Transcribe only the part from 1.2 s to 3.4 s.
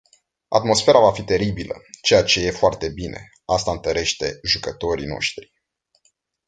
teribilă, ceea ce e foarte bine,